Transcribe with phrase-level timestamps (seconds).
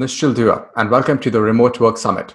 [0.00, 2.34] Nishchal Dua, and welcome to the Remote Work Summit.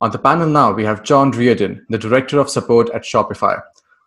[0.00, 3.60] On the panel now, we have John Riordan, the Director of Support at Shopify.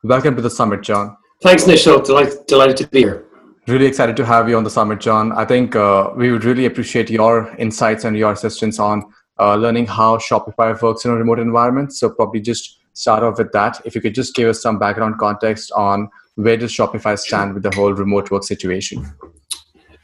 [0.03, 1.17] Welcome to the summit, John.
[1.41, 1.65] Thanks.
[1.65, 3.25] Delighted, delighted to be here.
[3.67, 5.33] Really excited to have you on the summit, John.
[5.33, 9.03] I think uh, we would really appreciate your insights and your assistance on
[9.37, 11.91] uh, learning how Shopify works in a remote environment.
[11.91, 13.81] So, probably just start off with that.
[13.83, 17.63] If you could just give us some background context on where does Shopify stand with
[17.63, 19.13] the whole remote work situation?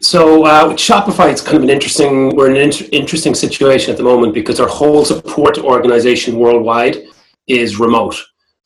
[0.02, 2.36] So uh, Shopify, it's kind of an interesting.
[2.36, 7.04] We're in an inter- interesting situation at the moment because our whole support organization worldwide
[7.48, 8.16] is remote.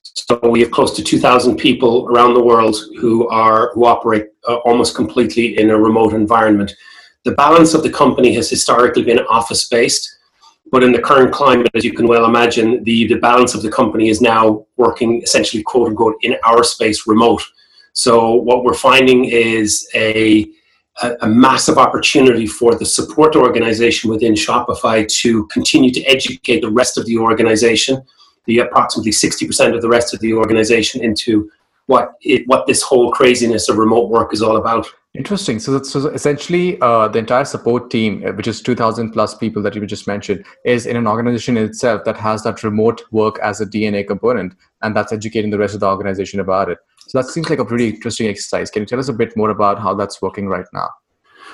[0.03, 4.57] So we have close to 2,000 people around the world who are who operate uh,
[4.57, 6.71] almost completely in a remote environment.
[7.23, 10.20] The balance of the company has historically been office based,
[10.71, 13.71] but in the current climate, as you can well imagine, the, the balance of the
[13.71, 17.41] company is now working essentially quote unquote in our space remote.
[17.93, 20.47] So what we're finding is a
[21.02, 26.70] a, a, massive opportunity for the support organization within Shopify to continue to educate the
[26.70, 28.02] rest of the organization,
[28.46, 31.49] the approximately 60% of the rest of the organization, into
[31.88, 34.88] what it, what this whole craziness of remote work is all about.
[35.16, 35.60] Interesting.
[35.60, 39.76] So, so essentially, uh, the entire support team, uh, which is 2,000 plus people that
[39.76, 43.66] you just mentioned, is in an organization itself that has that remote work as a
[43.66, 46.80] DNA component, and that's educating the rest of the organization about it.
[47.13, 48.71] So that seems like a pretty interesting exercise.
[48.71, 50.89] Can you tell us a bit more about how that's working right now?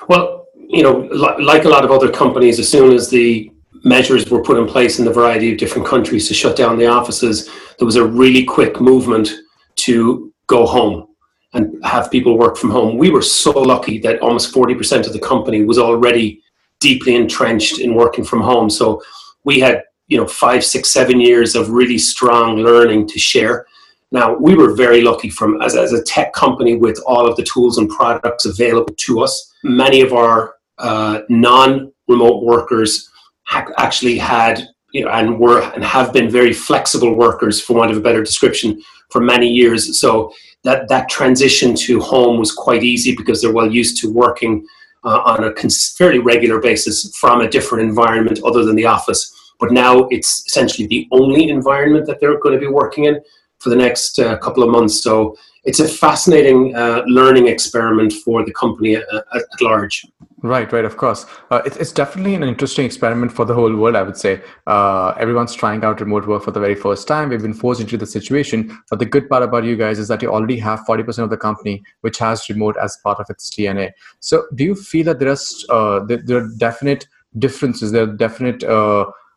[0.08, 3.52] Well, you know, like a lot of other companies, as soon as the
[3.84, 6.88] measures were put in place in a variety of different countries to shut down the
[6.88, 9.34] offices, there was a really quick movement
[9.76, 11.08] to go home
[11.52, 12.98] and have people work from home.
[12.98, 16.42] We were so lucky that almost 40% of the company was already
[16.80, 18.70] deeply entrenched in working from home.
[18.70, 19.02] So
[19.44, 23.66] we had, you know, five, six, seven years of really strong learning to share.
[24.12, 27.44] Now, we were very lucky from as, as a tech company with all of the
[27.44, 29.54] tools and products available to us.
[29.64, 33.10] Many of our uh, non-remote workers
[33.44, 37.92] ha- actually had, you know, and were and have been very flexible workers, for want
[37.92, 38.82] of a better description,
[39.12, 40.00] for many years.
[40.00, 40.34] So
[40.64, 44.66] that that transition to home was quite easy because they're well used to working
[45.04, 49.36] uh, on a cons- fairly regular basis from a different environment other than the office.
[49.60, 53.22] But now it's essentially the only environment that they're going to be working in
[53.60, 55.04] for the next uh, couple of months.
[55.04, 59.04] So it's a fascinating uh, learning experiment for the company at,
[59.34, 60.06] at large.
[60.42, 61.26] Right, right, of course.
[61.52, 64.42] Uh, it, it's definitely an interesting experiment for the whole world, I would say.
[64.68, 67.30] Uh, everyone's trying out remote work for the very first time.
[67.30, 68.78] We've been forced into the situation.
[68.90, 71.38] But the good part about you guys is that you already have 40% of the
[71.38, 73.92] company which has remote as part of its DNA.
[74.22, 75.38] So do you feel that there are,
[75.70, 77.06] uh, there are definite
[77.38, 78.64] differences, there are definite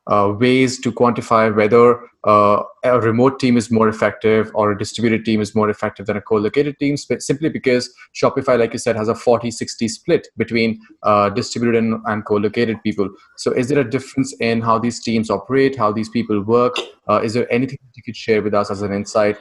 [0.07, 5.25] uh, ways to quantify whether uh, a remote team is more effective or a distributed
[5.25, 9.09] team is more effective than a co-located team simply because shopify like you said has
[9.09, 13.09] a 40-60 split between uh, distributed and, and, co-located people.
[13.37, 16.77] So is there a difference in how these teams operate how these people work?
[17.09, 19.37] Uh, is there anything you could share with us as an insight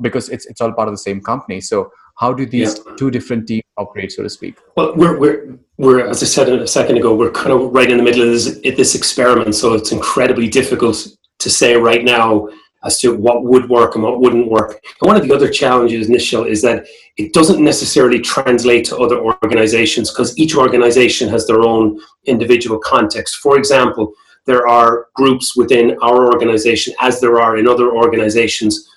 [0.00, 1.60] because it's, it's all part of the same company.
[1.60, 2.94] So how do these yeah.
[2.96, 4.56] two different teams operate, so to speak?
[4.76, 7.96] Well, we're, we're, we're, as I said a second ago, we're kind of right in
[7.96, 9.54] the middle of this, this experiment.
[9.54, 11.06] So it's incredibly difficult
[11.40, 12.48] to say right now
[12.84, 14.80] as to what would work and what wouldn't work.
[15.00, 16.86] And one of the other challenges, Nishchal, is that
[17.16, 23.36] it doesn't necessarily translate to other organizations because each organization has their own individual context.
[23.36, 24.12] For example,
[24.46, 28.88] there are groups within our organization, as there are in other organizations,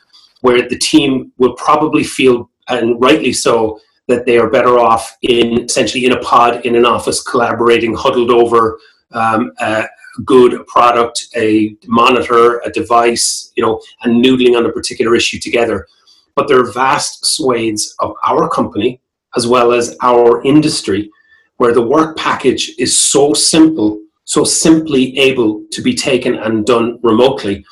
[0.41, 5.63] where the team will probably feel and rightly so, that they are better off in
[5.63, 8.79] essentially in a pod in an office collaborating, huddled over
[9.11, 9.85] um, a
[10.25, 15.87] good product, a monitor, a device, you know, and noodling on a particular issue together.
[16.35, 19.01] But there are vast swathes of our company
[19.35, 21.09] as well as our industry
[21.57, 26.99] where the work package is so simple, so simply able to be taken and done
[27.03, 27.65] remotely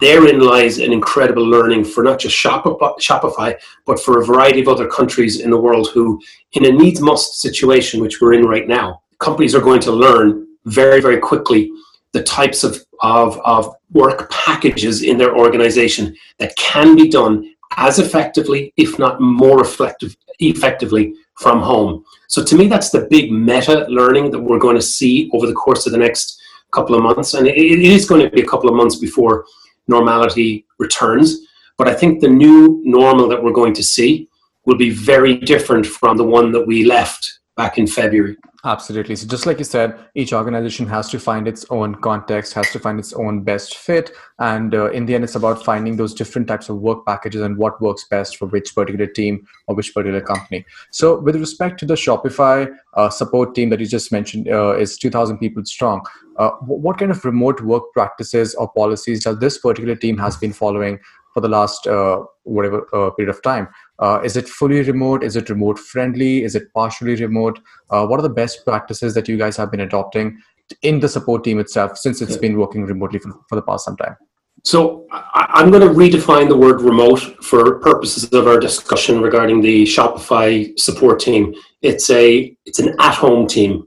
[0.00, 4.86] therein lies an incredible learning for not just Shopify, but for a variety of other
[4.86, 6.20] countries in the world who,
[6.52, 10.46] in a needs must situation, which we're in right now, companies are going to learn
[10.66, 11.70] very, very quickly
[12.12, 17.98] the types of, of, of work packages in their organization that can be done as
[17.98, 22.04] effectively, if not more effective, effectively, from home.
[22.28, 25.52] So, to me, that's the big meta learning that we're going to see over the
[25.52, 26.40] course of the next
[26.72, 27.34] couple of months.
[27.34, 29.44] And it, it is going to be a couple of months before
[29.88, 31.46] normality returns.
[31.76, 34.28] But I think the new normal that we're going to see
[34.64, 38.36] will be very different from the one that we left back in February.
[38.64, 39.16] Absolutely.
[39.16, 42.78] So, just like you said, each organization has to find its own context, has to
[42.78, 44.12] find its own best fit.
[44.38, 47.56] And uh, in the end, it's about finding those different types of work packages and
[47.56, 50.64] what works best for which particular team or which particular company.
[50.90, 54.96] So, with respect to the Shopify uh, support team that you just mentioned, uh, is
[54.96, 56.00] 2,000 people strong.
[56.36, 60.52] Uh, what kind of remote work practices or policies does this particular team has been
[60.52, 60.98] following
[61.38, 63.68] for the last uh, whatever uh, period of time?
[64.00, 65.22] Uh, is it fully remote?
[65.22, 66.42] Is it remote friendly?
[66.42, 67.60] Is it partially remote?
[67.90, 70.38] Uh, what are the best practices that you guys have been adopting
[70.82, 73.96] in the support team itself since it's been working remotely for, for the past some
[73.96, 74.16] time?
[74.64, 79.60] So I, am going to redefine the word remote for purposes of our discussion regarding
[79.60, 81.54] the Shopify support team.
[81.82, 83.86] It's a it's an at-home team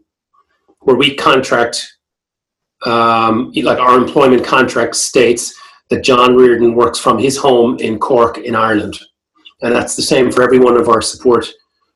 [0.79, 1.85] where we contract,
[2.85, 5.53] um, like our employment contract states
[5.91, 8.97] that John Riordan works from his home in Cork in Ireland
[9.61, 11.47] and that's the same for every one of our support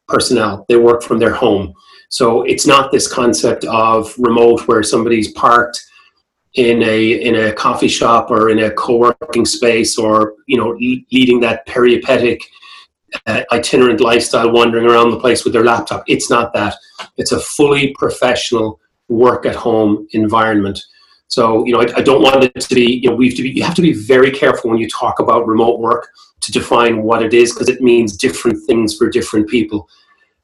[0.08, 0.66] personnel.
[0.70, 1.74] They work from their home.
[2.10, 5.84] So it's not this concept of remote where somebody's parked
[6.54, 10.70] in a in a coffee shop or in a co-working space or you know
[11.12, 12.42] leading that peripatetic
[13.26, 16.74] uh, itinerant lifestyle wandering around the place with their laptop it's not that
[17.18, 20.80] it's a fully professional work at home environment
[21.28, 23.44] so you know I, I don't want it to be you know we have to
[23.44, 26.10] be you have to be very careful when you talk about remote work
[26.42, 29.90] to define what it is because it means different things for different people.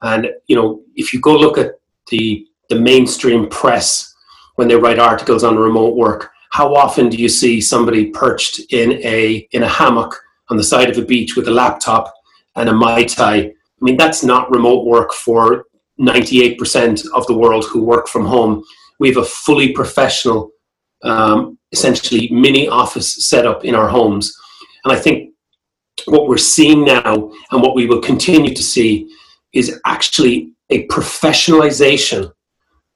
[0.02, 1.80] And you know, if you go look at
[2.10, 4.14] the the mainstream press
[4.56, 8.94] when they write articles on remote work, how often do you see somebody perched in
[9.04, 10.16] a in a hammock
[10.50, 12.14] on the side of a beach with a laptop
[12.56, 13.36] and a mai tai?
[13.36, 15.66] I mean, that's not remote work for
[16.00, 18.64] 98% of the world who work from home.
[19.00, 20.52] We have a fully professional,
[21.04, 24.34] um, essentially mini office setup in our homes,
[24.84, 25.32] and I think
[26.06, 29.14] what we're seeing now and what we will continue to see
[29.54, 32.32] is actually a professionalization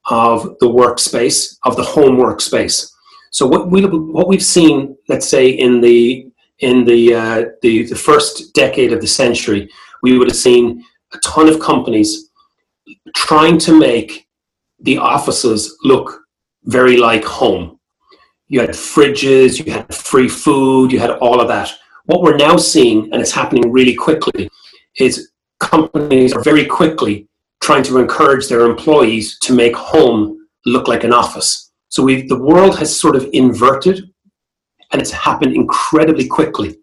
[0.09, 2.91] of the workspace, of the home workspace.
[3.31, 6.27] So what we what we've seen, let's say in the
[6.59, 9.69] in the, uh, the the first decade of the century,
[10.01, 12.29] we would have seen a ton of companies
[13.15, 14.27] trying to make
[14.79, 16.21] the offices look
[16.63, 17.74] very like home.
[18.47, 21.71] You had fridges, you had free food, you had all of that.
[22.05, 24.49] What we're now seeing, and it's happening really quickly,
[24.99, 27.27] is companies are very quickly
[27.61, 31.71] trying to encourage their employees to make home look like an office.
[31.89, 34.03] So we the world has sort of inverted
[34.91, 36.77] and it's happened incredibly quickly.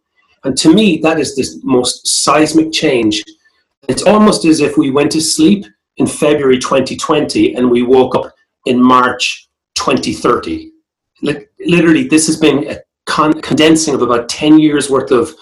[0.44, 3.23] And to me, that is the most seismic change.
[3.88, 5.65] It's almost as if we went to sleep
[5.99, 8.32] in February 2020 and we woke up
[8.67, 10.73] in March 2030.
[11.23, 15.35] Like, literally, this has been a con- condensing of about 10 years worth of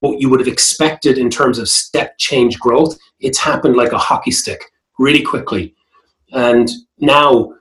[0.00, 2.98] what you would have expected in terms of step change growth.
[3.20, 4.64] It's happened like a hockey stick
[4.98, 5.74] really quickly.
[6.32, 7.52] And now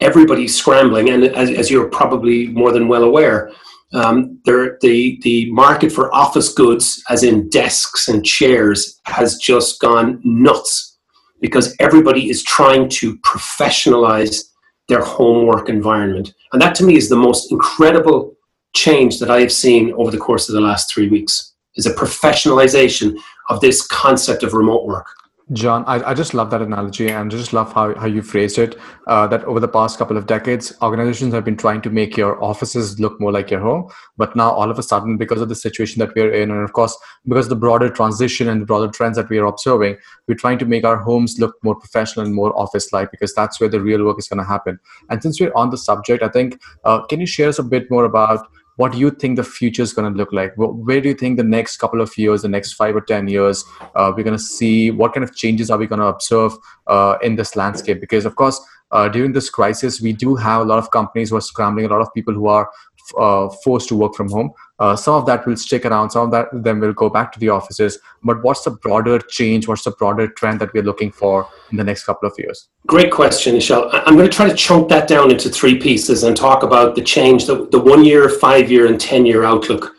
[0.00, 1.10] everybody's scrambling.
[1.10, 3.50] And as, as you're probably more than well aware,
[3.94, 9.80] um, there, the, the market for office goods, as in desks and chairs, has just
[9.80, 10.98] gone nuts
[11.40, 14.50] because everybody is trying to professionalize
[14.88, 16.34] their homework environment.
[16.52, 18.36] And that to me is the most incredible
[18.74, 21.94] change that I have seen over the course of the last three weeks is a
[21.94, 23.18] professionalization
[23.48, 25.06] of this concept of remote work.
[25.52, 28.76] John, I, I just love that analogy and just love how, how you phrased it.
[29.06, 32.42] Uh, that over the past couple of decades, organizations have been trying to make your
[32.42, 33.88] offices look more like your home.
[34.16, 36.72] But now, all of a sudden, because of the situation that we're in, and of
[36.72, 36.98] course,
[37.28, 40.66] because the broader transition and the broader trends that we are observing, we're trying to
[40.66, 44.04] make our homes look more professional and more office like because that's where the real
[44.04, 44.80] work is going to happen.
[45.10, 47.88] And since we're on the subject, I think, uh, can you share us a bit
[47.88, 50.52] more about what do you think the future is going to look like?
[50.56, 53.64] Where do you think the next couple of years the next five or ten years
[53.94, 56.52] uh, we're going to see what kind of changes are we going to observe
[56.86, 58.00] uh, in this landscape?
[58.00, 58.60] Because of course
[58.92, 61.88] uh, during this crisis we do have a lot of companies who are scrambling a
[61.88, 62.70] lot of people who are
[63.18, 64.50] uh, forced to work from home.
[64.78, 66.10] Uh, some of that will stick around.
[66.10, 67.98] Some of that then will go back to the offices.
[68.22, 69.66] But what's the broader change?
[69.66, 72.68] What's the broader trend that we're looking for in the next couple of years?
[72.86, 73.88] Great question, Michelle.
[73.92, 77.02] I'm going to try to chunk that down into three pieces and talk about the
[77.02, 79.94] change, the, the one year, five year, and 10 year outlook.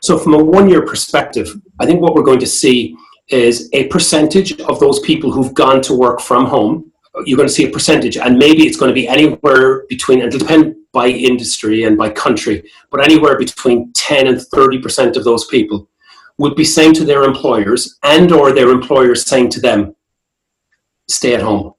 [0.00, 1.48] So, from a one year perspective,
[1.78, 2.96] I think what we're going to see
[3.28, 6.92] is a percentage of those people who've gone to work from home.
[7.24, 10.28] You're going to see a percentage, and maybe it's going to be anywhere between, and
[10.28, 12.56] it'll depend by industry and by country,
[12.90, 15.90] but anywhere between 10 and 30% of those people
[16.38, 19.94] would be saying to their employers and or their employers saying to them,
[21.06, 21.74] stay at home.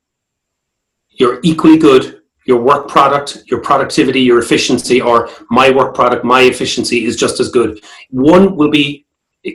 [1.10, 2.22] You're equally good.
[2.46, 7.40] Your work product, your productivity, your efficiency, or my work product, my efficiency is just
[7.40, 7.84] as good.
[8.12, 9.08] One will be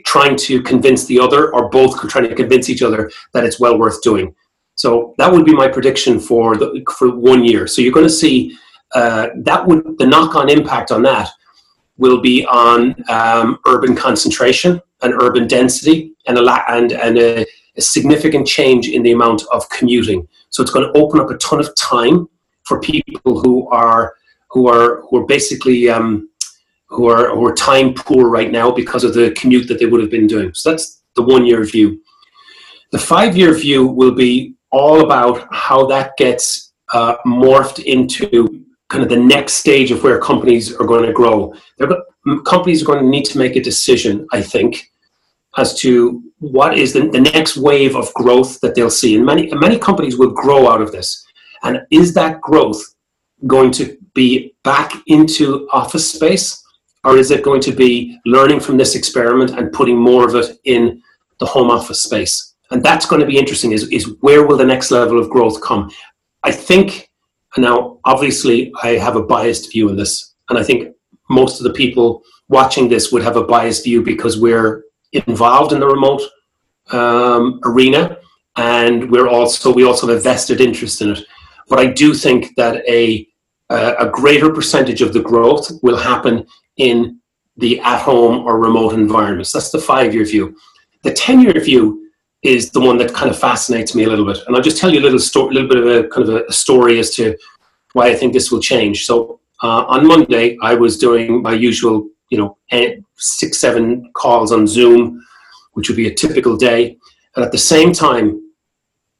[0.05, 3.79] trying to convince the other, or both trying to convince each other that it's well
[3.79, 4.35] worth doing.
[4.75, 7.65] So that would be my prediction for the, for one year.
[7.65, 8.57] So you're going to see
[8.93, 11.29] uh, that would the knock-on impact on that
[11.97, 17.45] will be on um, urban concentration and urban density and a la- and and a,
[17.77, 20.27] a, significant change in the amount of commuting.
[20.49, 22.27] So it's going to open up a ton of time
[22.63, 24.15] for people who are
[24.49, 26.29] who are who are basically um,
[26.87, 30.01] who are who are time poor right now because of the commute that they would
[30.01, 30.53] have been doing.
[30.53, 32.01] So that's the one year view.
[32.91, 38.62] The five year view will be all about how that gets uh, morphed into
[38.93, 41.51] kind of the next stage of where companies are going to grow.
[42.45, 44.91] Companies are going to need to make a decision, I think,
[45.57, 49.15] as to what is the, the next wave of growth that they'll see.
[49.15, 51.25] And many, many companies will grow out of this.
[51.63, 52.81] And is that growth
[53.47, 56.63] going to be back into office space?
[57.03, 60.59] Or is it going to be learning from this experiment and putting more of it
[60.65, 61.01] in
[61.39, 62.53] the home office space?
[62.69, 65.61] And that's going to be interesting is, is where will the next level of growth
[65.63, 65.89] come?
[66.43, 67.09] I think,
[67.57, 70.95] now obviously I have a biased view on this, and I think
[71.29, 74.83] most of the people watching this would have a biased view because we're
[75.13, 76.21] involved in the remote
[76.91, 78.17] um, arena
[78.55, 81.19] and we're also we also have a vested interest in it.
[81.69, 83.27] But I do think that a
[83.69, 86.45] a greater percentage of the growth will happen
[86.77, 87.19] in
[87.57, 89.51] the at-home or remote environments.
[89.51, 90.55] That's the five-year view.
[91.03, 92.02] The ten-year view
[92.43, 94.93] is the one that kind of fascinates me a little bit, and I'll just tell
[94.93, 97.35] you a little story, a little bit of a kind of a story as to
[97.93, 99.05] why I think this will change.
[99.05, 102.57] So uh, on Monday, I was doing my usual, you know,
[103.15, 105.23] six, seven calls on Zoom,
[105.73, 106.97] which would be a typical day.
[107.35, 108.41] And at the same time,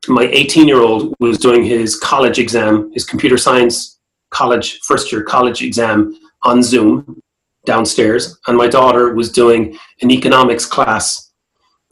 [0.07, 3.99] my 18 year old was doing his college exam, his computer science
[4.31, 7.21] college, first year college exam on Zoom
[7.65, 8.37] downstairs.
[8.47, 11.31] And my daughter was doing an economics class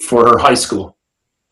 [0.02, 0.98] for her high school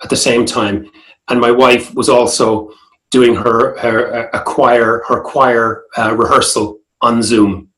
[0.03, 0.89] at the same time.
[1.29, 2.71] And my wife was also
[3.11, 7.69] doing her, her a choir, her choir uh, rehearsal on Zoom.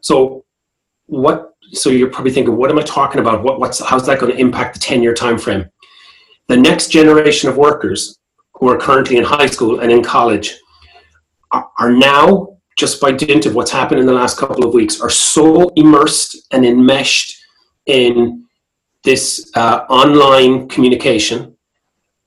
[0.00, 0.44] So
[1.06, 1.50] what?
[1.72, 3.42] So you're probably thinking, what am I talking about?
[3.42, 5.68] What, what's how's that going to impact the 10 year time frame?
[6.48, 8.18] The next generation of workers
[8.54, 10.58] who are currently in high school and in college
[11.52, 15.00] are, are now, just by dint of what's happened in the last couple of weeks,
[15.00, 17.36] are so immersed and enmeshed
[17.86, 18.43] in
[19.04, 21.56] this uh, online communication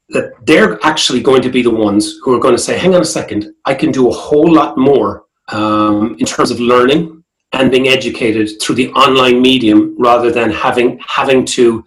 [0.09, 3.01] that they're actually going to be the ones who are going to say, hang on
[3.01, 7.71] a second, I can do a whole lot more um, in terms of learning and
[7.71, 11.83] being educated through the online medium rather than having having to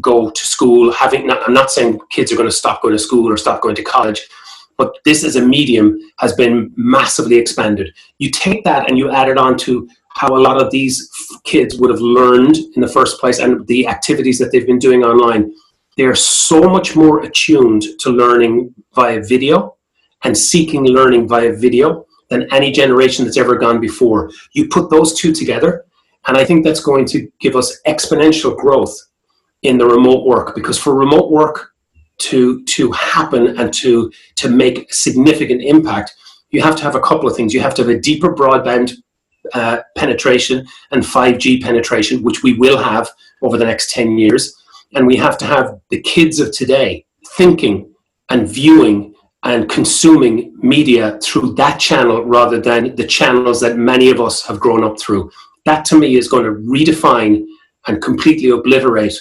[0.00, 2.98] go to school having not, i'm not saying kids are going to stop going to
[2.98, 4.28] school or stop going to college
[4.76, 7.94] but this as a medium has been massively expanded.
[8.18, 11.10] You take that and you add it on to how a lot of these
[11.44, 15.02] kids would have learned in the first place and the activities that they've been doing
[15.04, 15.52] online
[15.96, 19.76] they're so much more attuned to learning via video
[20.24, 24.30] and seeking learning via video than any generation that's ever gone before.
[24.52, 25.86] You put those two together,
[26.26, 28.94] and I think that's going to give us exponential growth
[29.62, 31.72] in the remote work because for remote work
[32.18, 36.14] to to happen and to to make significant impact,
[36.50, 37.54] you have to have a couple of things.
[37.54, 38.92] You have to have a deeper broadband
[39.54, 43.10] uh, penetration and 5G penetration, which we will have
[43.42, 44.54] over the next 10 years.
[44.94, 47.04] And we have to have the kids of today
[47.36, 47.92] thinking
[48.30, 54.20] and viewing and consuming media through that channel rather than the channels that many of
[54.20, 55.30] us have grown up through.
[55.64, 57.44] That to me is going to redefine
[57.86, 59.16] and completely obliterate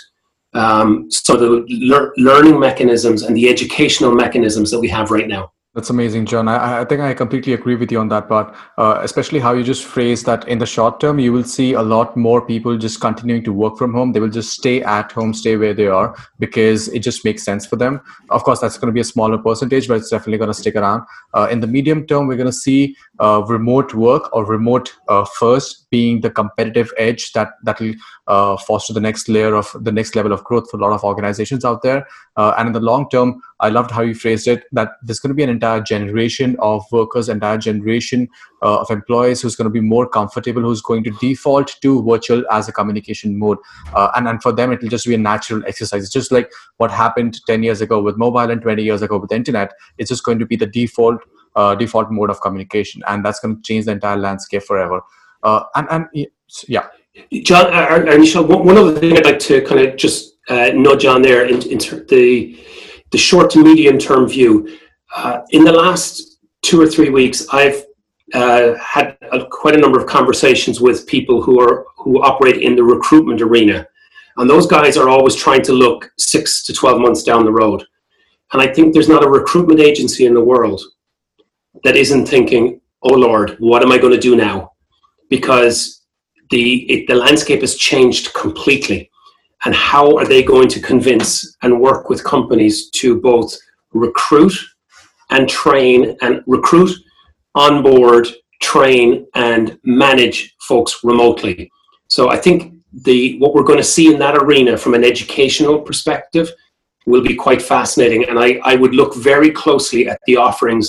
[0.55, 5.51] um, so the le- learning mechanisms and the educational mechanisms that we have right now.
[5.75, 6.48] That's amazing, John.
[6.48, 9.62] I, I, think I completely agree with you on that part, uh, especially how you
[9.62, 13.01] just phrased that in the short term, you will see a lot more people just
[13.01, 14.13] continuing to work from home.
[14.13, 17.65] They will just stay at home, stay where they are because it just makes sense
[17.65, 18.00] for them.
[18.29, 20.77] Of course, that's going to be a smaller percentage, but it's definitely going to stick
[20.77, 21.03] around.
[21.34, 25.25] Uh, in the medium term, we're going to see uh, remote work or remote uh,
[25.25, 27.93] first being the competitive edge that that will
[28.27, 31.03] uh, foster the next layer of the next level of growth for a lot of
[31.09, 31.99] organizations out there.
[32.35, 35.33] Uh, and in the long term, I loved how you phrased it that there's going
[35.33, 38.27] to be an entire generation of workers, entire generation
[38.61, 42.43] uh, of employees who's going to be more comfortable, who's going to default to virtual
[42.51, 43.57] as a communication mode.
[43.93, 46.03] Uh, and, and for them, it will just be a natural exercise.
[46.03, 49.29] It's just like what happened 10 years ago with mobile and 20 years ago with
[49.29, 49.73] the internet.
[49.97, 51.21] It's just going to be the default
[51.55, 55.01] uh, default mode of communication, and that's going to change the entire landscape forever.
[55.45, 56.27] Uh, and and
[56.67, 56.87] yeah,
[57.43, 61.21] John, uh, uh one other thing I'd like to kind of just uh, nudge on
[61.21, 62.59] there in, in the
[63.11, 64.77] the short to medium term view.
[65.15, 67.85] Uh, in the last two or three weeks, I've
[68.33, 72.75] uh, had a, quite a number of conversations with people who are who operate in
[72.75, 73.87] the recruitment arena,
[74.37, 77.85] and those guys are always trying to look six to twelve months down the road.
[78.51, 80.81] And I think there's not a recruitment agency in the world
[81.83, 84.71] that isn't thinking, oh Lord, what am I going to do now?
[85.36, 85.77] Because
[86.51, 89.00] the, it, the landscape has changed completely.
[89.65, 93.51] And how are they going to convince and work with companies to both
[93.94, 94.54] recruit
[95.32, 96.92] and train and recruit,
[97.56, 98.27] onboard,
[98.62, 100.38] train, and manage
[100.70, 101.72] folks remotely?
[102.08, 102.58] So I think
[103.08, 106.48] the what we're going to see in that arena from an educational perspective
[107.06, 108.22] will be quite fascinating.
[108.30, 110.88] And I, I would look very closely at the offerings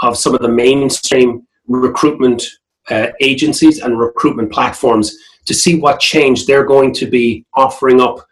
[0.00, 2.42] of some of the mainstream recruitment
[2.90, 8.26] uh, agencies and recruitment platforms to see what change they're going to be offering up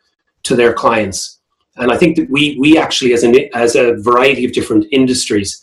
[0.44, 1.40] to their clients.
[1.76, 5.62] And I think that we, we actually, as, an, as a variety of different industries,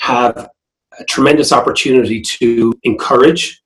[0.00, 0.50] have
[0.98, 3.62] a tremendous opportunity to encourage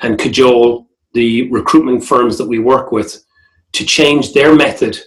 [0.00, 3.24] and cajole the recruitment firms that we work with
[3.72, 4.98] to change their method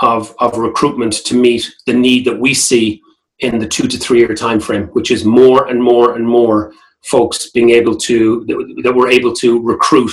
[0.00, 3.00] of, of recruitment to meet the need that we see
[3.40, 6.72] in the two to three year time frame, which is more and more and more
[7.02, 8.44] folks being able to
[8.82, 10.10] that, we're able to recruit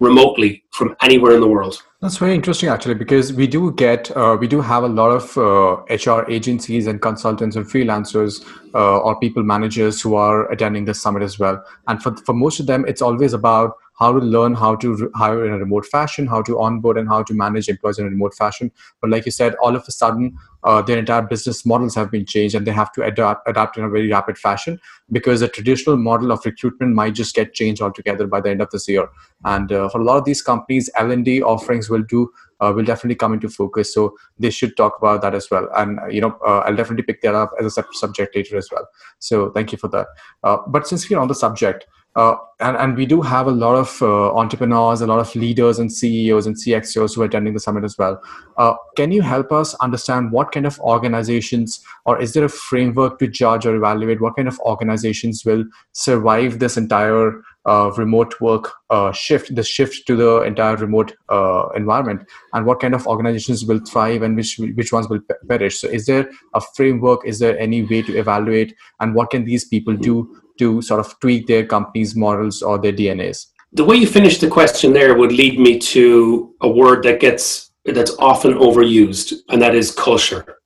[0.00, 1.80] remotely from anywhere in the world.
[2.00, 5.38] That's very interesting, actually, because we do get, uh, we do have a lot of
[5.38, 11.00] uh, HR agencies and consultants and freelancers uh, or people managers who are attending this
[11.00, 11.64] summit as well.
[11.86, 15.44] And for, for most of them, it's always about how to learn how to hire
[15.46, 18.34] in a remote fashion, how to onboard and how to manage employees in a remote
[18.34, 18.70] fashion.
[19.00, 22.26] But like you said, all of a sudden, uh, their entire business models have been
[22.26, 24.80] changed and they have to adapt, adapt in a very rapid fashion
[25.10, 28.70] because the traditional model of recruitment might just get changed altogether by the end of
[28.70, 29.08] this year.
[29.44, 32.30] And uh, for a lot of these companies, L&D offerings will do
[32.62, 33.92] uh, will definitely come into focus.
[33.92, 35.68] So they should talk about that as well.
[35.76, 38.68] And you know, uh, I'll definitely pick that up as a separate subject later as
[38.70, 38.86] well.
[39.18, 40.06] So thank you for that.
[40.44, 43.74] Uh, but since we're on the subject, uh, and, and we do have a lot
[43.74, 47.60] of uh, entrepreneurs, a lot of leaders and CEOs and CXOs who are attending the
[47.60, 48.22] summit as well.
[48.58, 53.18] Uh, can you help us understand what kind of organizations, or is there a framework
[53.18, 58.72] to judge or evaluate what kind of organizations will survive this entire uh, remote work
[58.90, 63.64] uh, shift, the shift to the entire remote uh, environment, and what kind of organizations
[63.64, 65.80] will thrive and which which ones will perish?
[65.80, 67.26] So, is there a framework?
[67.26, 71.18] Is there any way to evaluate, and what can these people do to sort of
[71.20, 73.46] tweak their company's models or their DNAs?
[73.72, 77.70] The way you finished the question there would lead me to a word that gets
[77.84, 80.58] that's often overused, and that is culture.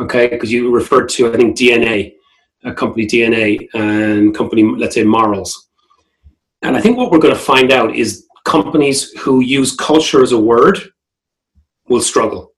[0.00, 2.14] Okay, because you referred to I think DNA,
[2.64, 5.67] a company DNA, and company let's say morals.
[6.62, 10.32] And I think what we're going to find out is companies who use culture as
[10.32, 10.78] a word
[11.88, 12.52] will struggle.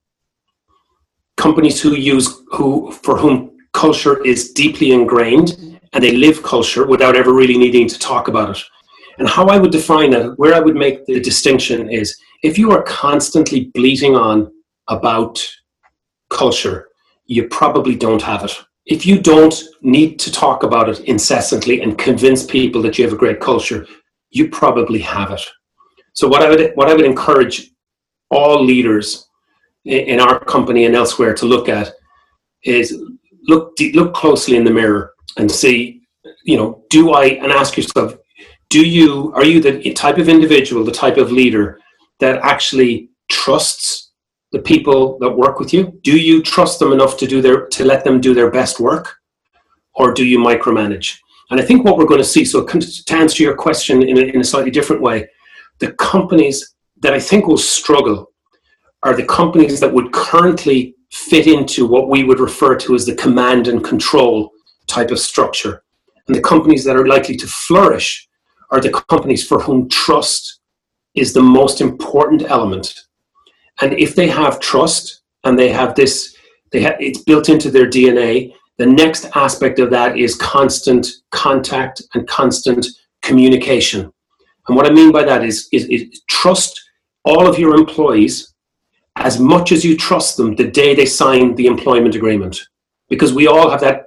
[1.36, 7.16] Companies who use who for whom culture is deeply ingrained and they live culture without
[7.16, 8.62] ever really needing to talk about it.
[9.18, 12.70] And how I would define that, where I would make the distinction is if you
[12.72, 14.50] are constantly bleating on
[14.88, 15.44] about
[16.30, 16.88] culture,
[17.26, 18.56] you probably don't have it.
[18.87, 23.12] If you don't need to talk about it incessantly and convince people that you have
[23.12, 23.87] a great culture,
[24.31, 25.43] you probably have it.
[26.14, 27.71] So what I would what I would encourage
[28.31, 29.29] all leaders
[29.85, 31.93] in our company and elsewhere to look at
[32.64, 32.97] is
[33.45, 36.03] look look closely in the mirror and see,
[36.45, 38.16] you know, do I, and ask yourself,
[38.69, 41.81] do you, are you the type of individual, the type of leader
[42.21, 44.10] that actually trusts
[44.52, 45.98] the people that work with you?
[46.02, 49.16] Do you trust them enough to do their, to let them do their best work?
[49.94, 51.18] Or do you micromanage?
[51.50, 54.22] And I think what we're going to see, so to answer your question in a,
[54.22, 55.28] in a slightly different way,
[55.78, 58.30] the companies that I think will struggle
[59.02, 63.14] are the companies that would currently fit into what we would refer to as the
[63.14, 64.52] command and control
[64.86, 65.82] type of structure.
[66.26, 68.28] And the companies that are likely to flourish
[68.70, 70.60] are the companies for whom trust
[71.14, 72.94] is the most important element.
[73.81, 76.37] And if they have trust and they have this,
[76.71, 82.03] they have, it's built into their DNA, the next aspect of that is constant contact
[82.14, 82.87] and constant
[83.23, 84.12] communication.
[84.69, 86.81] And what I mean by that is, is, is trust
[87.25, 88.55] all of your employees
[89.16, 92.61] as much as you trust them the day they sign the employment agreement.
[93.09, 94.07] Because we all have that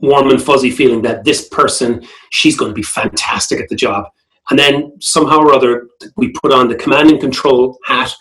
[0.00, 4.06] warm and fuzzy feeling that this person, she's going to be fantastic at the job.
[4.50, 8.12] And then somehow or other, we put on the command and control hat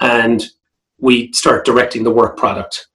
[0.00, 0.44] and
[0.98, 2.86] we start directing the work product.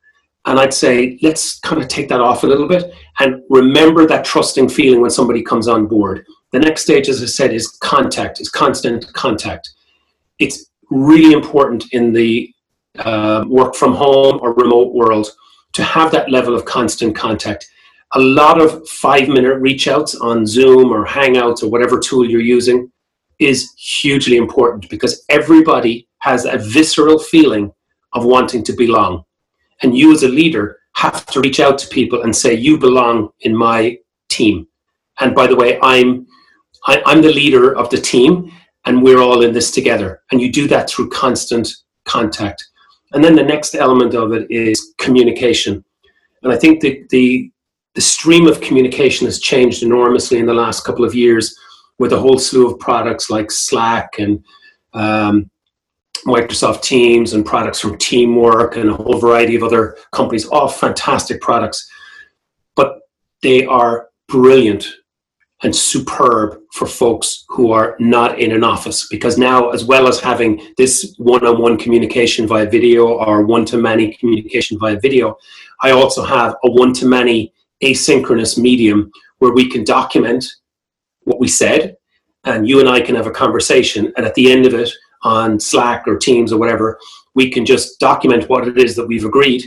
[0.45, 4.25] And I'd say, let's kind of take that off a little bit and remember that
[4.25, 6.25] trusting feeling when somebody comes on board.
[6.51, 9.69] The next stage, as I said, is contact, is constant contact.
[10.39, 12.53] It's really important in the
[12.99, 15.27] uh, work from home or remote world
[15.73, 17.67] to have that level of constant contact
[18.13, 22.41] a lot of five minute reach outs on Zoom or Hangouts or whatever tool you're
[22.41, 22.91] using
[23.39, 27.71] is hugely important because everybody has a visceral feeling
[28.13, 29.23] of wanting to belong.
[29.81, 33.29] And you, as a leader, have to reach out to people and say, "You belong
[33.41, 33.97] in my
[34.29, 34.67] team."
[35.19, 36.25] And by the way, I'm
[36.85, 38.51] I, I'm the leader of the team,
[38.85, 40.21] and we're all in this together.
[40.31, 41.67] And you do that through constant
[42.05, 42.65] contact.
[43.13, 45.83] And then the next element of it is communication.
[46.41, 47.51] And I think the, the,
[47.95, 51.55] the stream of communication has changed enormously in the last couple of years
[51.99, 54.43] with a whole slew of products like Slack and
[54.93, 55.49] um,
[56.25, 61.41] Microsoft Teams and products from Teamwork and a whole variety of other companies, all fantastic
[61.41, 61.89] products.
[62.75, 62.99] But
[63.41, 64.87] they are brilliant
[65.63, 70.19] and superb for folks who are not in an office because now as well as
[70.19, 75.37] having this one-on-one communication via video or one-to-many communication via video
[75.81, 80.45] i also have a one-to-many asynchronous medium where we can document
[81.23, 81.95] what we said
[82.43, 84.91] and you and i can have a conversation and at the end of it
[85.23, 86.99] on slack or teams or whatever
[87.35, 89.63] we can just document what it is that we've agreed.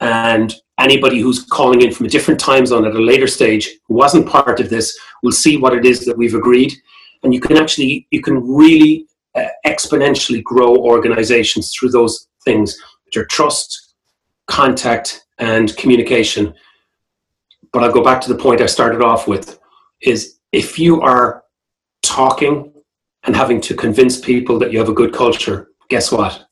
[0.00, 3.94] And anybody who's calling in from a different time zone at a later stage who
[3.94, 6.74] wasn't part of this will see what it is that we've agreed.
[7.22, 13.16] And you can actually you can really uh, exponentially grow organizations through those things which
[13.16, 13.94] are trust
[14.46, 16.54] contact and communication.
[17.72, 19.58] But i'll go back to the point i started off with
[20.02, 21.42] is if you are
[22.02, 22.72] talking
[23.26, 26.46] and having to convince people that you have a good culture guess what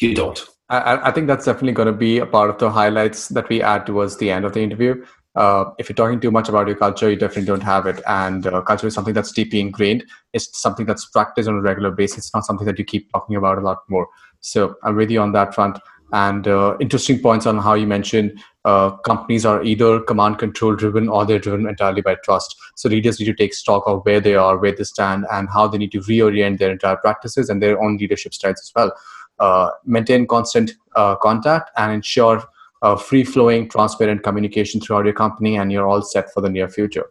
[0.00, 3.28] you don't I, I think that's definitely going to be a part of the highlights
[3.28, 5.04] that we add towards the end of the interview.
[5.36, 8.00] Uh, if you're talking too much about your culture, you definitely don't have it.
[8.06, 10.04] And uh, culture is something that's deeply ingrained.
[10.32, 12.18] It's something that's practiced on a regular basis.
[12.18, 14.08] It's not something that you keep talking about a lot more.
[14.40, 15.78] So I'm with you on that front.
[16.12, 21.08] And uh, interesting points on how you mentioned uh, companies are either command control driven
[21.08, 22.56] or they're driven entirely by trust.
[22.76, 25.68] So leaders need to take stock of where they are, where they stand, and how
[25.68, 28.92] they need to reorient their entire practices and their own leadership styles as well
[29.38, 32.42] uh, maintain constant uh, contact and ensure
[32.82, 36.68] uh, free flowing, transparent communication throughout your company, and you're all set for the near
[36.68, 37.06] future.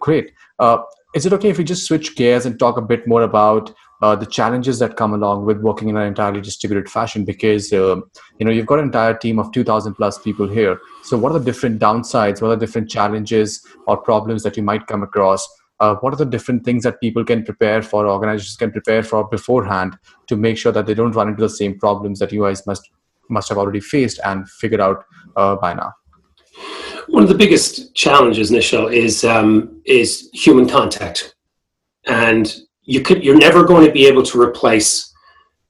[0.00, 0.32] Great.
[0.58, 0.78] Uh,
[1.14, 4.14] is it okay if we just switch gears and talk a bit more about uh,
[4.14, 7.24] the challenges that come along with working in an entirely distributed fashion?
[7.24, 7.96] Because uh,
[8.38, 10.80] you know you've got an entire team of 2,000 plus people here.
[11.02, 12.40] So, what are the different downsides?
[12.40, 15.48] What are the different challenges or problems that you might come across
[15.80, 19.28] uh, what are the different things that people can prepare for organizations can prepare for
[19.28, 22.66] beforehand to make sure that they don't run into the same problems that you guys
[22.66, 22.90] must
[23.28, 25.04] must have already faced and figured out
[25.36, 25.92] uh, by now
[27.08, 31.34] one of the biggest challenges Nishal, is um, is human contact
[32.06, 32.54] and
[32.92, 34.90] you could you're never going to be able to replace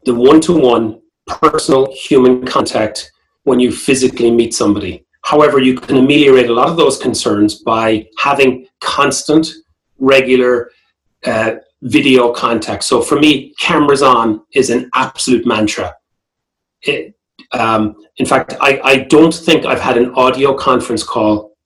[0.07, 0.85] the one-to-one
[1.27, 3.11] personal human contact
[3.49, 4.95] when you physically meet somebody
[5.33, 9.47] however you can ameliorate a lot of those concerns by having constant
[9.99, 10.71] regular
[11.25, 11.53] uh,
[11.83, 12.85] video contact.
[12.85, 15.95] So for me, cameras on is an absolute mantra.
[16.83, 17.15] It,
[17.53, 21.57] um, in fact, I, I don't think I've had an audio conference call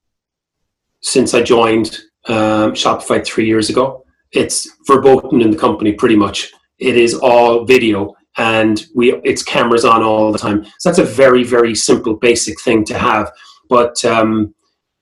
[1.01, 4.02] since I joined um, Shopify three years ago.
[4.33, 6.51] It's verboten in the company pretty much.
[6.79, 10.65] It is all video and we it's cameras on all the time.
[10.79, 13.31] So that's a very very simple basic thing to have.
[13.69, 14.53] But um,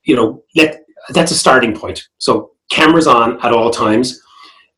[0.04, 0.44] you know,
[1.10, 2.08] that's a starting point.
[2.18, 4.20] So cameras on at all times,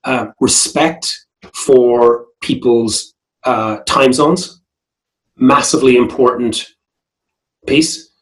[0.04, 3.14] uh, respect for people's
[3.44, 4.62] uh, time zones,
[5.38, 6.68] massively important
[7.68, 8.13] piece.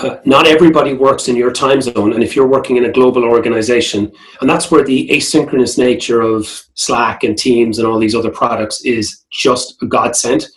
[0.00, 3.24] Uh, not everybody works in your time zone, and if you're working in a global
[3.24, 8.30] organization, and that's where the asynchronous nature of Slack and Teams and all these other
[8.30, 10.48] products is just a godsend.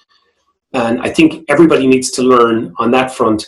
[0.74, 3.46] And I think everybody needs to learn on that front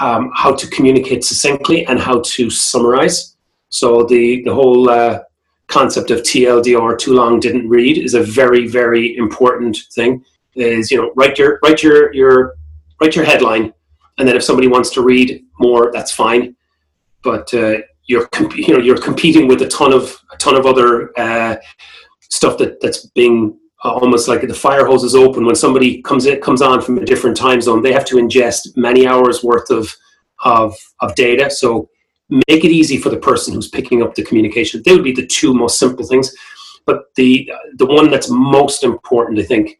[0.00, 3.34] um, how to communicate succinctly and how to summarize
[3.74, 5.18] so the the whole uh,
[5.66, 10.24] concept of TLDR, too long didn't read, is a very very important thing.
[10.54, 12.54] Is you know write your write your your
[13.00, 13.74] write your headline,
[14.18, 16.56] and then if somebody wants to read more, that's fine.
[17.22, 20.66] But uh, you're comp- you know you're competing with a ton of a ton of
[20.66, 21.56] other uh,
[22.20, 26.26] stuff that that's being uh, almost like the fire hose is open when somebody comes
[26.26, 27.82] in comes on from a different time zone.
[27.82, 29.94] They have to ingest many hours worth of
[30.44, 31.50] of of data.
[31.50, 31.88] So
[32.30, 34.82] make it easy for the person who's picking up the communication.
[34.84, 36.34] They would be the two most simple things.
[36.86, 39.78] But the the one that's most important, I think,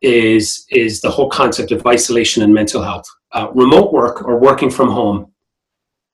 [0.00, 3.08] is is the whole concept of isolation and mental health.
[3.34, 5.32] Uh, remote work or working from home,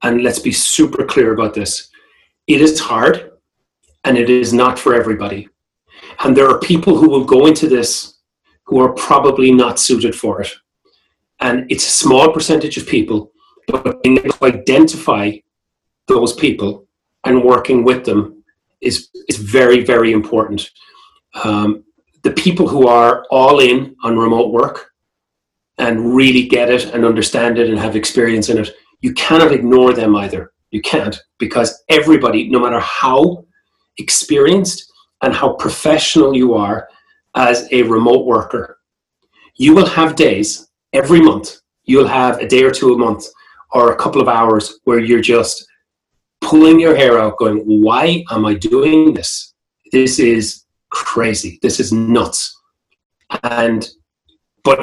[0.02, 1.90] and let's be super clear about this.
[2.46, 3.32] It is hard,
[4.04, 5.48] and it is not for everybody.
[6.20, 8.20] And there are people who will go into this
[8.64, 10.50] who are probably not suited for it.
[11.40, 13.32] And it's a small percentage of people,
[13.66, 15.32] but being able to identify
[16.06, 16.86] those people
[17.24, 18.42] and working with them
[18.80, 20.70] is is very very important.
[21.44, 21.84] Um,
[22.22, 24.89] the people who are all in on remote work
[25.80, 29.94] and really get it and understand it and have experience in it, you cannot ignore
[29.94, 30.52] them either.
[30.70, 33.44] You can't because everybody, no matter how
[33.98, 36.88] experienced and how professional you are
[37.34, 38.78] as a remote worker,
[39.56, 41.56] you will have days every month.
[41.84, 43.24] You'll have a day or two a month
[43.72, 45.66] or a couple of hours where you're just
[46.42, 49.54] pulling your hair out, going, Why am I doing this?
[49.92, 51.58] This is crazy.
[51.62, 52.56] This is nuts.
[53.44, 53.88] And
[54.64, 54.80] but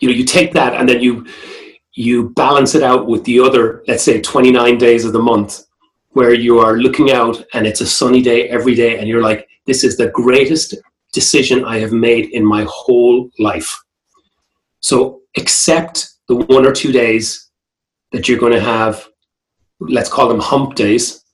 [0.00, 1.26] you know, you take that and then you
[1.92, 5.64] you balance it out with the other, let's say 29 days of the month
[6.10, 9.48] where you are looking out and it's a sunny day every day and you're like,
[9.66, 10.74] this is the greatest
[11.12, 13.76] decision I have made in my whole life.
[14.80, 17.50] So accept the one or two days
[18.12, 19.08] that you're going to have,
[19.80, 21.24] let's call them hump days,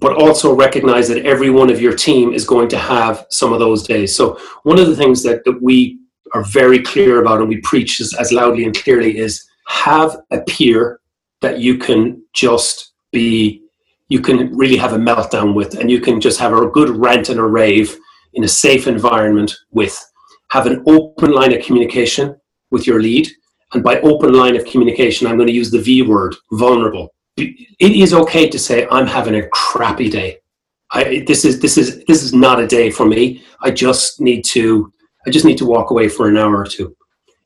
[0.00, 3.58] but also recognize that every one of your team is going to have some of
[3.58, 4.14] those days.
[4.14, 5.99] So one of the things that, that we
[6.34, 10.40] are very clear about and we preach as, as loudly and clearly is have a
[10.42, 11.00] peer
[11.40, 13.62] that you can just be
[14.08, 17.28] you can really have a meltdown with and you can just have a good rant
[17.28, 17.96] and a rave
[18.34, 19.96] in a safe environment with.
[20.50, 22.36] Have an open line of communication
[22.72, 23.28] with your lead
[23.72, 27.14] and by open line of communication i'm going to use the v word vulnerable.
[27.36, 30.38] It is okay to say i'm having a crappy day.
[30.92, 33.44] I, this is this is this is not a day for me.
[33.60, 34.92] I just need to
[35.26, 36.96] i just need to walk away for an hour or two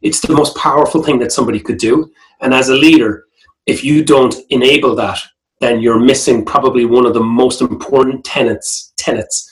[0.03, 2.11] it's the most powerful thing that somebody could do
[2.41, 3.25] and as a leader
[3.67, 5.19] if you don't enable that
[5.61, 9.51] then you're missing probably one of the most important tenets tenets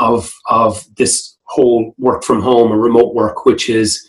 [0.00, 4.08] of of this whole work from home or remote work, which is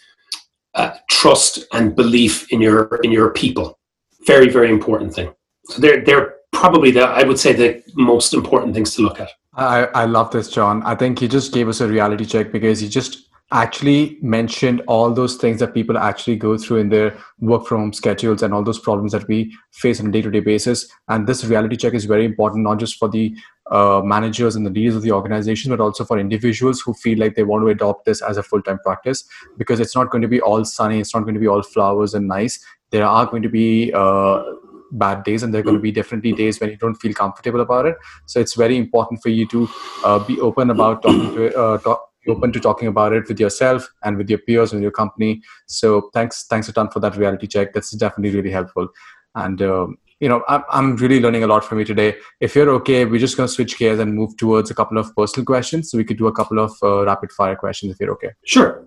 [0.74, 3.80] uh, trust and belief in your in your people.
[4.26, 5.34] Very very important thing.
[5.66, 9.30] So they're they're probably the I would say the most important things to look at.
[9.58, 10.84] I, I love this, John.
[10.84, 15.14] I think you just gave us a reality check because you just actually mentioned all
[15.14, 18.64] those things that people actually go through in their work from home schedules and all
[18.64, 20.88] those problems that we face on a day-to-day basis.
[21.10, 23.36] And this reality check is very important not just for the
[23.70, 27.36] uh, managers and the leaders of the organization but also for individuals who feel like
[27.36, 29.24] they want to adopt this as a full-time practice.
[29.58, 32.16] Because it's not going to be all sunny it's not going to be all flowers
[32.16, 32.60] and nice.
[32.90, 34.44] There are going to be uh,
[34.92, 37.62] bad days and there are going to be definitely days when you don't feel comfortable
[37.62, 37.96] about it.
[38.26, 39.70] So it's very important for you to
[40.04, 43.88] uh, be open about talking to uh, talk, open to talking about it with yourself
[44.04, 45.42] and with your peers and your company.
[45.68, 47.74] So thanks, thanks a ton for that reality check.
[47.74, 48.88] That's definitely really helpful.
[49.36, 52.16] And um, you know, I'm, I'm really learning a lot from you today.
[52.40, 55.14] If you're okay, we're just going to switch gears and move towards a couple of
[55.16, 55.92] personal questions.
[55.92, 58.30] So we could do a couple of uh, rapid fire questions if you're okay.
[58.46, 58.86] Sure.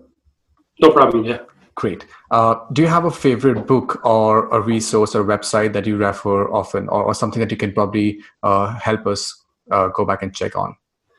[0.81, 1.25] No problem.
[1.25, 1.39] Yeah.
[1.75, 2.05] Great.
[2.31, 6.51] Uh, do you have a favorite book or a resource or website that you refer
[6.51, 10.35] often or, or something that you can probably uh, help us uh, go back and
[10.35, 10.75] check on?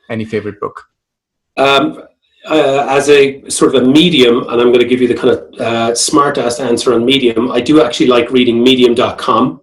[0.09, 0.83] Any favorite book?
[1.57, 2.03] Um,
[2.49, 5.29] uh, as a sort of a medium, and I'm going to give you the kind
[5.29, 9.61] of uh, smart ass answer on Medium, I do actually like reading medium.com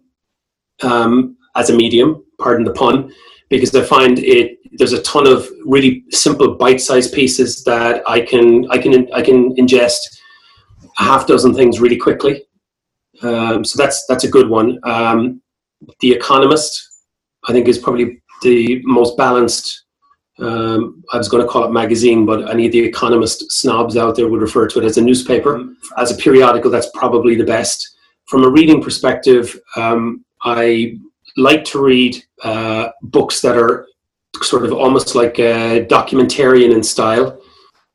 [0.83, 3.13] um, as a medium, pardon the pun,
[3.49, 8.71] because I find it there's a ton of really simple bite-sized pieces that I can
[8.71, 9.99] I can I can ingest
[10.99, 12.45] a half dozen things really quickly.
[13.23, 14.79] Um, so that's that's a good one.
[14.85, 15.43] Um,
[16.01, 17.05] the Economist,
[17.49, 19.87] I think, is probably the most balanced
[20.41, 24.17] um, I was going to call it magazine, but any of the economist snobs out
[24.17, 25.69] there would refer to it as a newspaper.
[25.97, 27.97] As a periodical, that's probably the best.
[28.27, 30.99] From a reading perspective, um, I
[31.37, 33.87] like to read uh, books that are
[34.43, 37.41] sort of almost like a documentarian in style.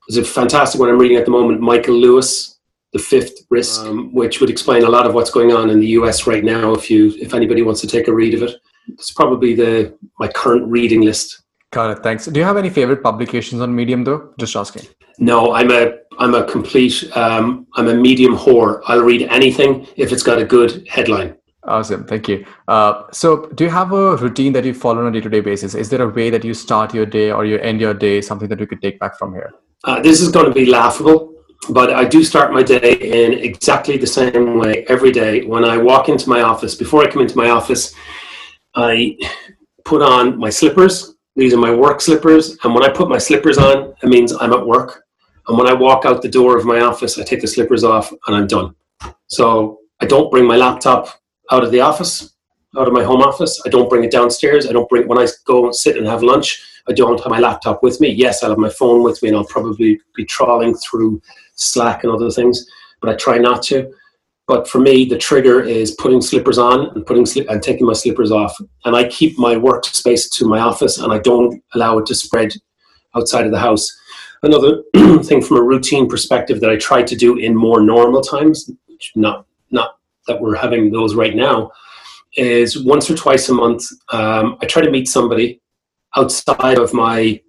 [0.07, 2.59] There's a fantastic one I'm reading at the moment, Michael Lewis,
[2.91, 5.87] The Fifth Risk, um, which would explain a lot of what's going on in the
[5.99, 6.73] US right now.
[6.73, 8.55] If you, if anybody wants to take a read of it,
[8.89, 11.42] it's probably the my current reading list.
[11.73, 12.03] Got it.
[12.03, 12.27] Thanks.
[12.27, 14.31] Do you have any favorite publications on Medium, though?
[14.37, 14.83] Just asking.
[15.17, 18.81] No, I'm a I'm a complete um, I'm a Medium whore.
[18.85, 21.35] I'll read anything if it's got a good headline.
[21.63, 22.45] Awesome, thank you.
[22.67, 25.73] Uh, so, do you have a routine that you follow on a day-to-day basis?
[25.73, 28.21] Is there a way that you start your day or you end your day?
[28.21, 29.51] Something that we could take back from here?
[29.85, 31.33] Uh, this is going to be laughable,
[31.69, 35.45] but I do start my day in exactly the same way every day.
[35.45, 37.95] When I walk into my office, before I come into my office,
[38.75, 39.17] I
[39.85, 42.57] put on my slippers these are my work slippers.
[42.63, 45.05] And when I put my slippers on, it means I'm at work.
[45.47, 48.11] And when I walk out the door of my office, I take the slippers off
[48.27, 48.75] and I'm done.
[49.27, 51.07] So I don't bring my laptop
[51.51, 52.35] out of the office,
[52.77, 53.61] out of my home office.
[53.65, 54.67] I don't bring it downstairs.
[54.67, 57.39] I don't bring, when I go and sit and have lunch, I don't have my
[57.39, 58.09] laptop with me.
[58.09, 61.21] Yes, I'll have my phone with me and I'll probably be trawling through
[61.55, 62.65] Slack and other things,
[63.01, 63.91] but I try not to.
[64.47, 67.93] But for me, the trigger is putting slippers on and putting sli- and taking my
[67.93, 68.55] slippers off.
[68.83, 72.53] And I keep my workspace to my office, and I don't allow it to spread
[73.15, 73.89] outside of the house.
[74.43, 74.83] Another
[75.23, 78.69] thing from a routine perspective that I try to do in more normal times,
[79.15, 81.71] not not that we're having those right now,
[82.35, 83.85] is once or twice a month.
[84.11, 85.61] Um, I try to meet somebody
[86.17, 87.41] outside of my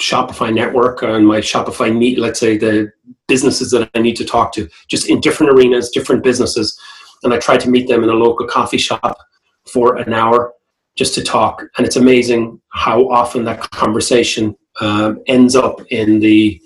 [0.00, 2.18] Shopify network and my Shopify meet.
[2.18, 2.92] Let's say the
[3.28, 6.78] businesses that I need to talk to, just in different arenas, different businesses,
[7.22, 9.16] and I try to meet them in a local coffee shop
[9.72, 10.52] for an hour
[10.96, 11.62] just to talk.
[11.76, 16.60] And it's amazing how often that conversation um, ends up in the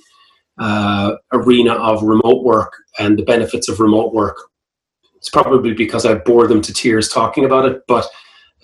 [0.58, 4.36] uh, arena of remote work and the benefits of remote work.
[5.16, 8.06] It's probably because I bore them to tears talking about it, but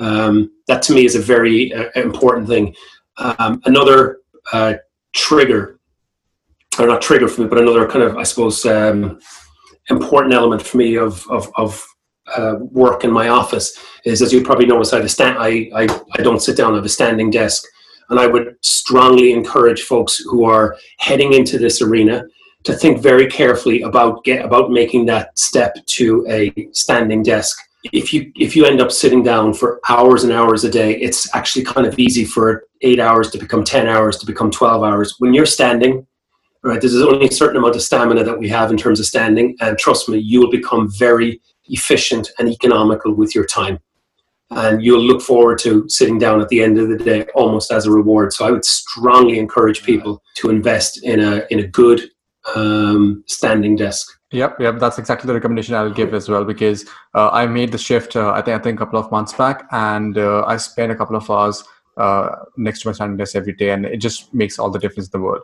[0.00, 2.74] um, that to me is a very uh, important thing.
[3.16, 4.18] Um, another
[4.52, 4.74] uh,
[5.14, 5.77] trigger,
[6.84, 9.20] or not trigger for me, but another kind of, I suppose, um,
[9.90, 11.84] important element for me of, of, of
[12.36, 16.22] uh, work in my office is, as you probably notice, I, stand, I, I, I
[16.22, 17.64] don't sit down, have a standing desk.
[18.10, 22.24] And I would strongly encourage folks who are heading into this arena
[22.64, 27.56] to think very carefully about get about making that step to a standing desk.
[27.92, 31.32] If you if you end up sitting down for hours and hours a day, it's
[31.34, 35.14] actually kind of easy for eight hours to become ten hours to become twelve hours.
[35.18, 36.06] When you're standing,
[36.68, 39.56] right, there's only a certain amount of stamina that we have in terms of standing,
[39.60, 43.78] and trust me, you will become very efficient and economical with your time
[44.50, 47.86] and you'll look forward to sitting down at the end of the day almost as
[47.86, 48.32] a reward.
[48.32, 52.10] So I would strongly encourage people to invest in a in a good
[52.54, 54.08] um, standing desk.
[54.30, 57.78] Yep, yep, that's exactly the recommendation I'll give as well because uh, I made the
[57.78, 58.16] shift.
[58.16, 60.96] Uh, I think I think a couple of months back, and uh, I spent a
[60.96, 61.64] couple of hours
[61.96, 65.08] uh, next to my standing desk every day, and it just makes all the difference
[65.08, 65.42] in the world.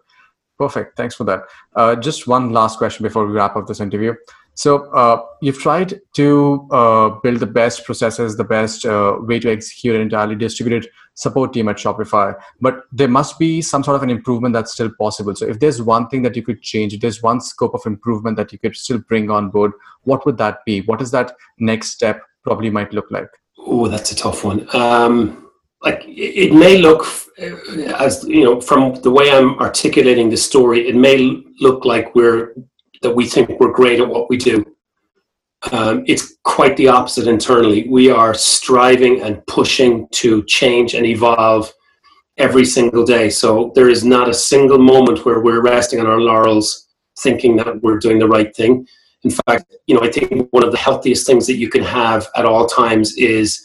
[0.58, 0.96] Perfect.
[0.96, 1.42] Thanks for that.
[1.74, 4.14] Uh, just one last question before we wrap up this interview.
[4.54, 9.50] So uh, you've tried to uh, build the best processes, the best uh, way to
[9.50, 14.02] execute an entirely distributed support team at Shopify, but there must be some sort of
[14.02, 15.34] an improvement that's still possible.
[15.34, 18.36] So if there's one thing that you could change, if there's one scope of improvement
[18.36, 20.82] that you could still bring on board, what would that be?
[20.82, 23.28] What is that next step probably might look like?
[23.58, 24.68] Oh, that's a tough one.
[24.74, 25.43] Um,
[25.84, 27.06] like it may look
[27.38, 32.54] as you know from the way I'm articulating the story, it may look like we're
[33.02, 34.64] that we think we're great at what we do.
[35.72, 37.86] Um, it's quite the opposite internally.
[37.88, 41.72] We are striving and pushing to change and evolve
[42.36, 43.30] every single day.
[43.30, 47.80] So there is not a single moment where we're resting on our laurels thinking that
[47.82, 48.86] we're doing the right thing.
[49.22, 52.28] In fact, you know, I think one of the healthiest things that you can have
[52.36, 53.63] at all times is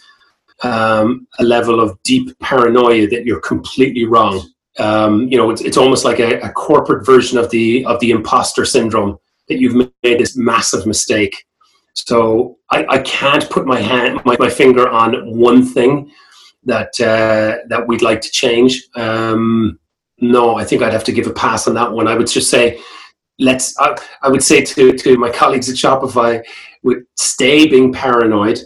[0.64, 4.48] um, a level of deep paranoia that you're completely wrong.
[4.78, 8.12] Um, you know, it's, it's almost like a, a corporate version of the of the
[8.12, 9.18] imposter syndrome
[9.48, 11.46] that you've made this massive mistake.
[11.96, 16.12] So I, I can't put my hand, my, my finger on one thing
[16.64, 18.84] that uh, that we'd like to change.
[18.96, 19.80] Um,
[20.20, 22.08] no, I think I'd have to give a pass on that one.
[22.08, 22.80] I would just say,
[23.40, 23.78] let's.
[23.80, 26.44] I, I would say to to my colleagues at Shopify,
[26.84, 28.60] would stay being paranoid.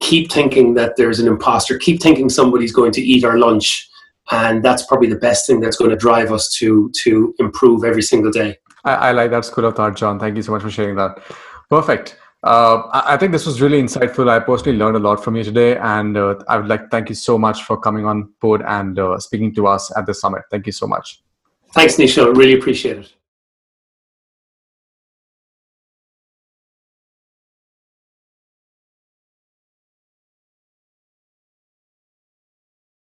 [0.00, 1.78] Keep thinking that there's an imposter.
[1.78, 3.88] Keep thinking somebody's going to eat our lunch,
[4.30, 8.02] and that's probably the best thing that's going to drive us to to improve every
[8.02, 8.58] single day.
[8.84, 10.18] I, I, like that school of thought, John.
[10.18, 11.22] Thank you so much for sharing that.
[11.70, 12.18] Perfect.
[12.42, 14.28] Uh, I, I, think this was really insightful.
[14.28, 17.08] I personally learned a lot from you today, and uh, I would like to thank
[17.08, 20.42] you so much for coming on board and uh, speaking to us at the summit.
[20.50, 21.22] Thank you so much.
[21.72, 22.36] Thanks, Nisha.
[22.36, 23.14] Really appreciate it.